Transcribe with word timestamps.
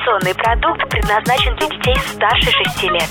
Информационный 0.00 0.34
продукт 0.34 0.88
предназначен 0.88 1.54
для 1.56 1.66
детей 1.68 1.94
старше 2.14 2.50
6 2.50 2.82
лет. 2.84 3.08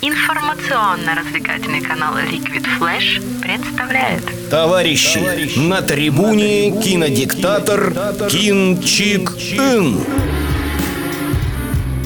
Информационно-развлекательный 0.00 1.80
канал 1.80 2.16
Liquid 2.16 2.66
Flash 2.80 3.40
представляет 3.40 4.50
Товарищи, 4.50 5.56
на 5.60 5.80
трибуне 5.80 6.72
кинодиктатор 6.82 7.92
Кин 8.28 8.82
Чик 8.82 9.30
Ин. 9.52 10.00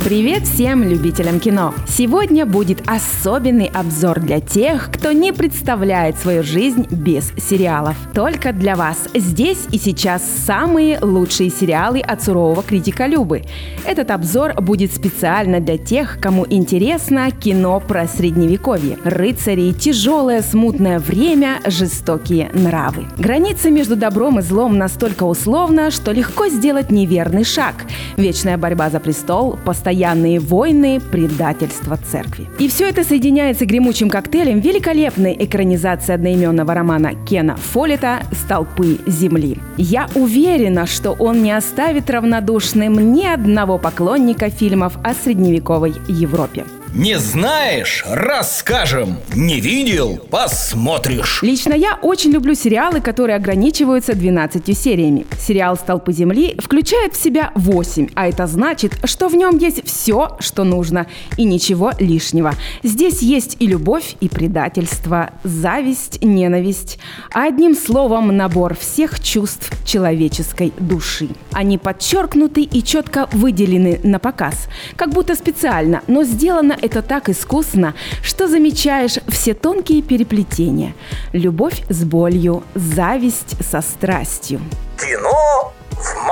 Привет 0.07 0.45
всем 0.45 0.85
любителям 0.85 1.41
кино! 1.41 1.75
Сегодня 1.89 2.47
будет 2.47 2.81
особенный 2.89 3.67
обзор 3.67 4.21
для 4.21 4.39
тех, 4.39 4.89
кто 4.93 5.11
не 5.11 5.33
представляет 5.33 6.17
свою 6.17 6.45
жизнь 6.45 6.87
без 6.93 7.33
сериалов. 7.37 7.97
Только 8.15 8.53
для 8.53 8.77
вас. 8.77 9.09
Здесь 9.17 9.67
и 9.73 9.79
сейчас 9.79 10.23
самые 10.23 11.01
лучшие 11.01 11.51
сериалы 11.51 11.99
от 11.99 12.23
сурового 12.23 12.63
критика 12.63 13.07
Любы. 13.07 13.43
Этот 13.85 14.13
обзор 14.13 14.55
будет 14.61 14.93
специально 14.93 15.59
для 15.59 15.77
тех, 15.77 16.21
кому 16.21 16.47
интересно 16.49 17.33
кино 17.33 17.81
про 17.81 18.07
средневековье. 18.07 18.99
Рыцари, 19.03 19.73
тяжелое 19.73 20.43
смутное 20.43 21.01
время, 21.01 21.59
жестокие 21.67 22.53
нравы. 22.53 23.07
Граница 23.19 23.73
между 23.73 23.97
добром 23.97 24.39
и 24.39 24.43
злом 24.43 24.79
настолько 24.79 25.25
условна, 25.25 25.91
что 25.91 26.13
легко 26.13 26.47
сделать 26.47 26.93
неверный 26.93 27.43
шаг. 27.43 27.75
Вечная 28.17 28.57
борьба 28.57 28.89
за 28.89 29.01
престол, 29.01 29.59
постоянно 29.65 29.96
постоянные 29.97 30.41
войны, 30.41 31.01
предательство 31.01 31.97
церкви. 31.97 32.47
И 32.59 32.69
все 32.69 32.89
это 32.89 33.03
соединяется 33.03 33.65
гремучим 33.65 34.11
коктейлем 34.11 34.61
великолепной 34.61 35.35
экранизации 35.39 36.13
одноименного 36.13 36.75
романа 36.75 37.13
Кена 37.27 37.57
Фоллета 37.57 38.21
«Столпы 38.33 38.99
земли». 39.07 39.57
Я 39.79 40.09
уверена, 40.15 40.87
что 40.87 41.13
он 41.13 41.43
не 41.43 41.53
оставит 41.53 42.11
равнодушным 42.11 43.15
ни 43.15 43.25
одного 43.25 43.79
поклонника 43.79 44.51
фильмов 44.51 44.99
о 45.03 45.15
средневековой 45.15 45.95
Европе. 46.09 46.65
Не 46.99 47.19
знаешь? 47.19 48.03
Расскажем. 48.09 49.19
Не 49.35 49.61
видел? 49.61 50.17
Посмотришь. 50.31 51.41
Лично 51.43 51.75
я 51.75 51.99
очень 52.01 52.31
люблю 52.31 52.55
сериалы, 52.55 53.03
которые 53.03 53.37
ограничиваются 53.37 54.15
12 54.15 54.79
сериями. 54.79 55.27
Сериал 55.39 55.77
«Столпы 55.77 56.15
земли» 56.15 56.57
включает 56.59 57.13
в 57.13 57.23
себя 57.23 57.53
8, 57.55 58.09
а 58.15 58.29
это 58.29 58.47
значит, 58.47 58.95
что 59.05 59.29
в 59.29 59.35
нем 59.35 59.59
есть 59.59 59.87
все, 59.87 60.39
что 60.41 60.65
нужно, 60.65 61.07
и 61.37 61.45
ничего 61.45 61.93
лишнего. 61.99 62.55
Здесь 62.83 63.21
есть 63.21 63.59
и 63.59 63.67
любовь, 63.67 64.17
и 64.21 64.31
предательство, 64.31 65.33
зависть, 65.45 66.25
ненависть, 66.25 66.99
одним 67.31 67.77
словом 67.77 68.35
набор 68.35 68.75
всех 68.75 69.23
чувств 69.23 69.71
человеческой 69.85 70.73
души. 70.79 71.29
Они 71.53 71.77
подчеркнуты 71.77 72.63
и 72.63 72.83
четко 72.83 73.29
выделены 73.33 74.01
на 74.03 74.19
показ, 74.19 74.69
как 74.97 75.11
будто 75.11 75.35
специально, 75.35 76.01
но 76.07 76.25
сделано 76.25 76.75
это 76.87 77.03
так 77.03 77.29
искусно, 77.29 77.95
что 78.23 78.49
замечаешь 78.49 79.19
все 79.29 79.55
тонкие 79.55 80.03
переплетения. 80.03 80.95
Любовь 81.33 81.83
с 81.89 82.05
болью, 82.05 82.63
зависть 82.75 83.57
со 83.65 83.81
страстью. 83.81 84.61
Кино 84.99 85.73
в. 85.91 86.26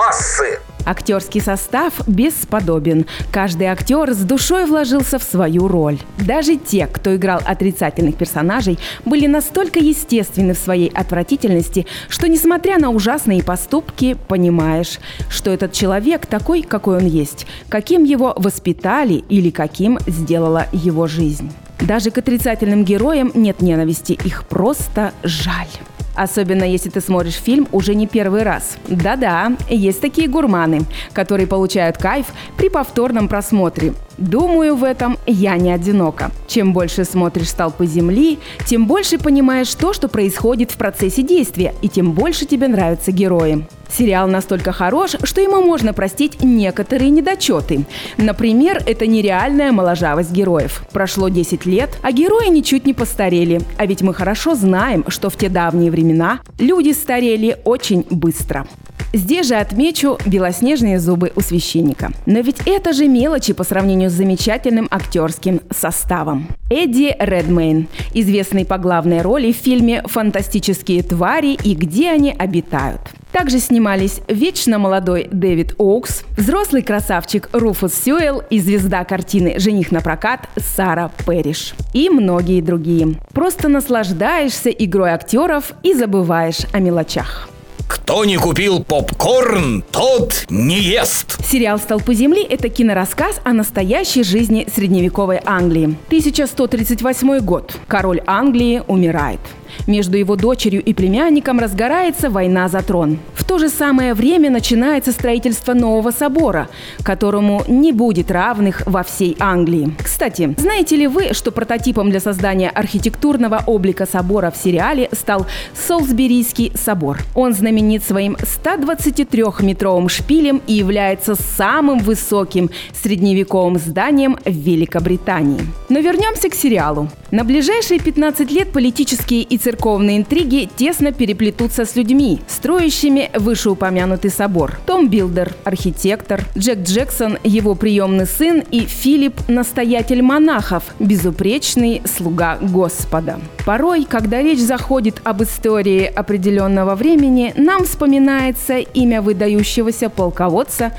Актерский 0.85 1.41
состав 1.41 2.07
бесподобен. 2.07 3.07
Каждый 3.31 3.69
актер 3.69 4.13
с 4.13 4.19
душой 4.19 4.67
вложился 4.67 5.19
в 5.19 5.23
свою 5.23 5.69
роль. 5.69 5.99
Даже 6.19 6.57
те, 6.57 6.87
кто 6.87 7.15
играл 7.17 7.41
отрицательных 7.45 8.17
персонажей, 8.17 8.79
были 9.05 9.27
настолько 9.27 9.79
естественны 9.79 10.55
в 10.55 10.59
своей 10.59 10.89
отвратительности, 10.89 11.87
что, 12.09 12.29
несмотря 12.29 12.79
на 12.79 12.91
ужасные 12.91 13.43
поступки, 13.43 14.17
понимаешь, 14.29 14.99
что 15.31 15.51
этот 15.51 15.73
человек 15.73 16.27
такой, 16.27 16.63
какой 16.63 16.99
он 16.99 17.07
есть, 17.07 17.47
каким 17.69 18.05
его 18.05 18.35
воспитали 18.37 19.25
или 19.29 19.51
каким 19.51 19.99
сделала 20.07 20.67
его 20.73 21.07
жизнь. 21.07 21.51
Даже 21.81 22.11
к 22.11 22.19
отрицательным 22.19 22.85
героям 22.85 23.31
нет 23.35 23.61
ненависти, 23.61 24.13
их 24.13 24.45
просто 24.45 25.13
жаль. 25.23 25.69
Особенно 26.15 26.65
если 26.65 26.91
ты 26.91 27.01
смотришь 27.01 27.35
фильм 27.35 27.69
уже 27.73 27.95
не 27.95 28.07
первый 28.07 28.43
раз. 28.43 28.77
Да-да, 28.87 29.53
есть 29.69 30.01
такие 30.01 30.29
гурманы, 30.29 30.83
которые 31.13 31.47
получают 31.47 31.99
кайф 31.99 32.27
при 32.57 32.69
повторном 32.69 33.29
просмотре. 33.29 33.95
Думаю, 34.19 34.77
в 34.77 34.85
этом 34.85 35.19
я 35.27 35.57
не 35.57 35.73
одинока. 35.73 36.31
Чем 36.47 36.73
больше 36.73 37.05
смотришь 37.05 37.49
«Столпы 37.49 37.87
земли», 37.87 38.39
тем 38.67 38.87
больше 38.87 39.19
понимаешь 39.19 39.75
то, 39.75 39.93
что 39.93 40.09
происходит 40.09 40.71
в 40.71 40.77
процессе 40.77 41.23
действия, 41.23 41.75
и 41.83 41.89
тем 41.89 42.13
больше 42.13 42.47
тебе 42.47 42.69
нравятся 42.69 43.11
герои. 43.13 43.67
Сериал 43.89 44.27
настолько 44.27 44.73
хорош, 44.73 45.13
что 45.23 45.41
ему 45.41 45.63
можно 45.63 45.93
простить 45.93 46.43
некоторые 46.43 47.11
недочеты. 47.11 47.85
Например, 48.17 48.83
это 48.87 49.07
нереальная 49.07 49.73
моложавость 49.73 50.33
героев. 50.33 50.83
Прошло 50.93 51.29
10 51.29 51.67
лет, 51.67 51.91
а 52.03 52.11
герои 52.11 52.49
ничуть 52.49 52.87
не 52.87 52.95
постарели. 52.95 53.61
А 53.79 53.87
ведь 53.87 54.03
мы 54.03 54.15
хорошо 54.15 54.55
знаем, 54.55 55.05
что 55.09 55.31
в 55.31 55.37
те 55.37 55.49
давние 55.49 55.91
времена 55.91 56.41
люди 56.59 56.93
старели 56.93 57.59
очень 57.65 58.07
быстро. 58.11 58.67
Здесь 59.15 59.47
же 59.47 59.55
отмечу 59.55 60.19
белоснежные 60.27 60.99
зубы 60.99 61.31
у 61.37 61.41
священника. 61.41 62.11
Но 62.27 62.41
ведь 62.41 62.57
это 62.67 62.93
же 62.93 63.07
мелочи 63.07 63.53
по 63.53 63.63
сравнению 63.63 64.11
с 64.11 64.15
замечательным 64.15 64.89
актерским 64.91 65.61
составом. 65.71 66.49
Эдди 66.69 67.15
Редмейн, 67.21 67.87
известный 68.13 68.67
по 68.67 68.77
главной 68.77 69.23
роли 69.23 69.53
в 69.53 69.57
фильме 69.57 70.03
«Фантастические 70.05 71.05
твари 71.05 71.57
и 71.63 71.77
где 71.77 72.11
они 72.11 72.35
обитают». 72.37 73.01
Также 73.31 73.61
снимались 73.61 74.21
вечно 74.27 74.79
молодой 74.79 75.29
Дэвид 75.31 75.77
Оукс, 75.79 76.25
взрослый 76.37 76.83
красавчик 76.83 77.49
Руфус 77.53 77.95
Сюэлл 77.95 78.43
и 78.51 78.59
звезда 78.59 79.05
картины 79.05 79.61
«Жених 79.61 79.93
на 79.93 80.01
прокат» 80.01 80.49
Сара 80.57 81.13
Пэриш. 81.25 81.75
И 81.93 82.11
многие 82.11 82.61
другие. 82.61 83.15
Просто 83.33 83.69
наслаждаешься 83.69 84.71
игрой 84.71 85.11
актеров 85.11 85.73
и 85.85 85.95
забываешь 85.95 86.67
о 86.73 86.81
мелочах. 86.81 87.49
Кто 87.95 88.25
не 88.25 88.37
купил 88.37 88.83
попкорн, 88.83 89.85
тот 89.93 90.47
не 90.51 90.81
ест. 90.81 91.39
Сериал 91.47 91.79
«Столпы 91.79 92.15
земли»— 92.15 92.43
это 92.51 92.69
кинорассказ 92.69 93.41
о 93.45 93.53
настоящей 93.53 94.25
жизни 94.25 94.67
средневековой 94.75 95.41
Англии. 95.45 95.97
1138 96.09 97.39
год. 97.39 97.77
Король 97.87 98.21
Англии 98.27 98.83
умирает. 98.89 99.39
Между 99.87 100.17
его 100.17 100.35
дочерью 100.35 100.83
и 100.83 100.93
племянником 100.93 101.61
разгорается 101.61 102.31
война 102.31 102.69
за 102.69 102.83
трон. 102.83 103.19
То 103.47 103.59
же 103.59 103.69
самое 103.69 104.15
время 104.15 104.51
начинается 104.51 105.13
строительство 105.13 105.75
нового 105.75 106.11
собора, 106.11 106.69
которому 107.03 107.63
не 107.69 107.93
будет 107.93 108.31
равных 108.31 108.83
во 108.87 109.03
всей 109.03 109.37
Англии. 109.39 109.95
Кстати, 110.03 110.55
знаете 110.59 110.97
ли 110.97 111.07
вы, 111.07 111.35
что 111.35 111.53
прототипом 111.53 112.11
для 112.11 112.21
создания 112.21 112.71
архитектурного 112.71 113.63
облика 113.67 114.07
собора 114.07 114.51
в 114.51 114.57
сериале 114.57 115.09
стал 115.13 115.47
Солсберийский 115.87 116.73
собор? 116.75 117.19
Он 117.35 117.53
знаменит 117.53 118.03
своим 118.03 118.37
123-метровым 118.37 120.09
шпилем 120.09 120.63
и 120.67 120.73
является 120.73 121.35
самым 121.35 121.99
высоким 121.99 122.71
средневековым 123.03 123.79
зданием 123.79 124.39
в 124.45 124.51
Великобритании. 124.51 125.61
Но 125.89 126.01
вернемся 126.01 126.49
к 126.49 126.55
сериалу. 126.55 127.09
На 127.31 127.45
ближайшие 127.45 127.99
15 127.99 128.51
лет 128.53 128.73
политические 128.73 129.43
и 129.43 129.59
церковные 129.59 130.19
интриги 130.19 130.69
тесно 130.77 131.13
переплетутся 131.13 131.85
с 131.85 131.97
людьми, 131.97 132.41
строящими 132.47 133.29
вышеупомянутый 133.39 134.31
собор. 134.31 134.79
Том 134.87 135.09
Билдер– 135.09 135.55
архитектор, 135.65 136.45
Джек 136.57 136.81
Джексон– 136.81 137.39
его 137.45 137.75
приемный 137.75 138.27
сын 138.27 138.63
и 138.71 138.81
Филипп– 138.81 139.35
настоятель 139.49 140.23
монахов, 140.23 140.85
безупречный 140.99 142.03
слуга 142.05 142.59
Господа. 142.61 143.41
Порой, 143.65 144.05
когда 144.05 144.43
речь 144.43 144.61
заходит 144.61 145.21
об 145.25 145.43
истории 145.43 146.05
определенного 146.05 146.95
времени, 146.95 147.53
нам 147.57 147.85
вспоминается 147.85 148.79
имя 148.79 149.23
выдающегося 149.23 150.11
полководца 150.11 150.93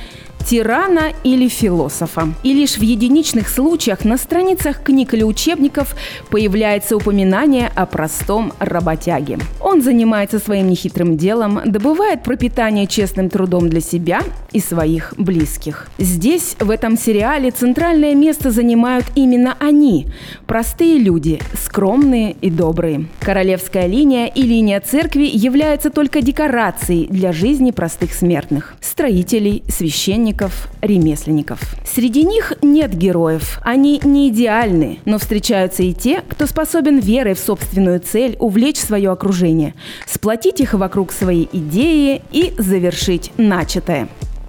тирана 0.46 1.12
или 1.24 1.48
философа. 1.48 2.30
И 2.44 2.54
лишь 2.54 2.78
в 2.78 2.82
единичных 2.82 3.50
случаях 3.50 4.06
на 4.06 4.18
страницах 4.18 4.84
книг 4.84 5.14
или 5.14 5.24
учебников 5.24 5.96
появляется 6.30 6.96
упоминание 6.96 7.72
о 7.76 7.86
простом 7.86 8.54
работяге. 8.60 9.40
Он 9.60 9.82
занимается 9.82 10.40
своим 10.40 10.70
нехитрым 10.70 11.18
делом, 11.18 11.62
добывает 11.66 12.24
пропитание 12.24 12.88
честным 12.88 13.30
трудом 13.30 13.70
для 13.70 13.82
себя 13.82 14.22
и 14.52 14.60
своих 14.60 15.14
близких. 15.18 15.88
Здесь, 15.98 16.56
в 16.60 16.70
этом 16.70 16.98
сериале, 16.98 17.52
центральное 17.52 18.16
место 18.16 18.52
занимают 18.52 19.06
именно 19.16 19.56
они– 19.60 20.08
простые 20.48 21.00
люди, 21.00 21.40
скромные 21.66 22.36
и 22.42 22.50
добрые. 22.50 23.08
Королевская 23.20 23.88
линия 23.88 24.28
и 24.28 24.44
линия 24.44 24.80
церкви 24.80 25.30
являются 25.32 25.90
только 25.90 26.22
декорацией 26.22 27.08
для 27.08 27.32
жизни 27.32 27.72
простых 27.72 28.14
смертных– 28.14 28.76
строителей, 28.82 29.64
священников, 29.68 30.35
художников, 30.36 30.68
ремесленников. 30.82 31.60
Среди 31.86 32.24
них 32.24 32.54
нет 32.62 32.94
героев. 32.96 33.60
Они 33.64 34.02
не 34.04 34.30
идеальны, 34.30 35.00
но 35.06 35.18
встречаются 35.18 35.84
и 35.84 35.94
те, 35.94 36.24
кто 36.28 36.46
способен 36.46 37.00
верой 37.00 37.34
в 37.34 37.40
собственную 37.40 38.00
цель 38.00 38.36
увлечь 38.40 38.78
свое 38.78 39.12
окружение, 39.12 39.74
сплотить 40.08 40.60
их 40.60 40.74
вокруг 40.74 41.12
своей 41.12 41.50
идеи 41.52 42.22
и 42.32 42.54
завершить 42.58 43.32
начатое. 43.38 44.08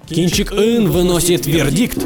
Кинчик 0.09 0.53
Ин 0.53 0.91
выносит 0.91 1.47
вердикт. 1.47 1.99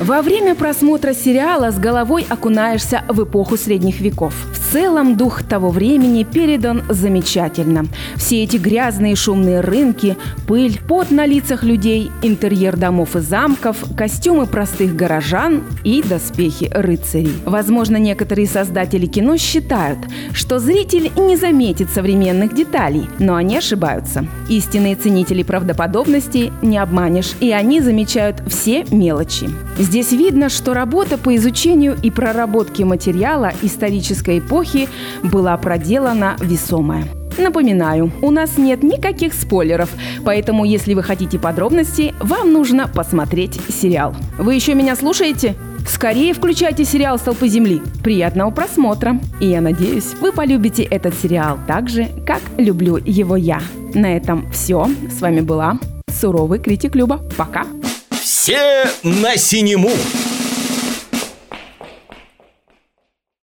Во 0.00 0.20
время 0.20 0.54
просмотра 0.54 1.14
сериала 1.14 1.70
с 1.70 1.78
головой 1.78 2.26
окунаешься 2.28 3.04
в 3.08 3.22
эпоху 3.22 3.56
средних 3.56 4.00
веков. 4.00 4.34
Целом 4.72 5.18
дух 5.18 5.42
того 5.42 5.68
времени 5.68 6.24
передан 6.24 6.82
замечательно. 6.88 7.84
Все 8.16 8.42
эти 8.42 8.56
грязные 8.56 9.16
шумные 9.16 9.60
рынки, 9.60 10.16
пыль, 10.46 10.80
пот 10.88 11.10
на 11.10 11.26
лицах 11.26 11.62
людей, 11.62 12.10
интерьер 12.22 12.78
домов 12.78 13.14
и 13.14 13.20
замков, 13.20 13.76
костюмы 13.94 14.46
простых 14.46 14.96
горожан 14.96 15.62
и 15.84 16.02
доспехи 16.02 16.70
рыцарей. 16.72 17.34
Возможно, 17.44 17.98
некоторые 17.98 18.46
создатели 18.46 19.04
кино 19.04 19.36
считают, 19.36 19.98
что 20.32 20.58
зритель 20.58 21.12
не 21.18 21.36
заметит 21.36 21.90
современных 21.90 22.54
деталей, 22.54 23.10
но 23.18 23.34
они 23.34 23.58
ошибаются. 23.58 24.26
Истинные 24.48 24.96
ценители 24.96 25.42
правдоподобности 25.42 26.50
не 26.62 26.78
обманешь, 26.78 27.34
и 27.40 27.52
они 27.52 27.82
замечают 27.82 28.42
все 28.46 28.86
мелочи. 28.90 29.50
Здесь 29.78 30.12
видно, 30.12 30.48
что 30.48 30.72
работа 30.72 31.18
по 31.18 31.36
изучению 31.36 31.94
и 32.02 32.10
проработке 32.10 32.86
материала 32.86 33.52
исторической 33.60 34.40
эпохи 34.62 34.88
была 35.22 35.56
проделана 35.56 36.36
весомая. 36.40 37.04
Напоминаю, 37.38 38.12
у 38.20 38.30
нас 38.30 38.58
нет 38.58 38.82
никаких 38.82 39.32
спойлеров, 39.32 39.90
поэтому 40.24 40.64
если 40.64 40.94
вы 40.94 41.02
хотите 41.02 41.38
подробностей, 41.38 42.14
вам 42.20 42.52
нужно 42.52 42.88
посмотреть 42.88 43.58
сериал. 43.68 44.14
Вы 44.38 44.54
еще 44.54 44.74
меня 44.74 44.94
слушаете? 44.96 45.54
Скорее 45.88 46.32
включайте 46.34 46.84
сериал 46.84 47.18
«Столпы 47.18 47.48
земли». 47.48 47.82
Приятного 48.04 48.50
просмотра! 48.50 49.18
И 49.40 49.46
я 49.46 49.60
надеюсь, 49.60 50.14
вы 50.20 50.30
полюбите 50.30 50.84
этот 50.84 51.14
сериал 51.14 51.58
так 51.66 51.88
же, 51.88 52.08
как 52.24 52.40
люблю 52.56 52.98
его 52.98 53.36
я. 53.36 53.60
На 53.94 54.16
этом 54.16 54.50
все. 54.52 54.88
С 55.10 55.20
вами 55.20 55.40
была 55.40 55.78
суровый 56.08 56.60
критик 56.60 56.94
Люба. 56.94 57.20
Пока! 57.36 57.66
Все 58.10 58.84
на 59.02 59.36
синему! 59.36 59.90